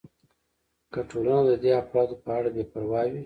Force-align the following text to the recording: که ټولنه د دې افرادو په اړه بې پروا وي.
که 0.91 0.99
ټولنه 1.09 1.41
د 1.49 1.51
دې 1.63 1.71
افرادو 1.81 2.15
په 2.23 2.29
اړه 2.37 2.49
بې 2.55 2.63
پروا 2.71 3.01
وي. 3.11 3.19